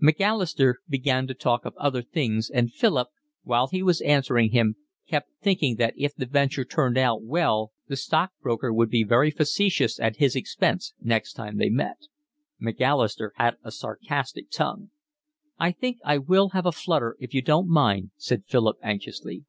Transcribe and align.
Macalister 0.00 0.78
began 0.88 1.26
to 1.26 1.34
talk 1.34 1.66
of 1.66 1.76
other 1.76 2.00
things 2.00 2.48
and 2.48 2.72
Philip, 2.72 3.08
while 3.42 3.66
he 3.66 3.82
was 3.82 4.00
answering 4.00 4.50
him, 4.50 4.76
kept 5.06 5.28
thinking 5.42 5.76
that 5.76 5.92
if 5.98 6.14
the 6.14 6.24
venture 6.24 6.64
turned 6.64 6.96
out 6.96 7.22
well 7.22 7.70
the 7.86 7.94
stockbroker 7.96 8.72
would 8.72 8.88
be 8.88 9.04
very 9.04 9.30
facetious 9.30 10.00
at 10.00 10.16
his 10.16 10.34
expense 10.36 10.94
next 11.02 11.34
time 11.34 11.58
they 11.58 11.68
met. 11.68 11.98
Macalister 12.58 13.34
had 13.36 13.58
a 13.62 13.70
sarcastic 13.70 14.48
tongue. 14.50 14.88
"I 15.58 15.70
think 15.70 15.98
I 16.02 16.16
will 16.16 16.48
have 16.56 16.64
a 16.64 16.72
flutter 16.72 17.14
if 17.20 17.34
you 17.34 17.42
don't 17.42 17.68
mind," 17.68 18.10
said 18.16 18.44
Philip 18.46 18.78
anxiously. 18.82 19.44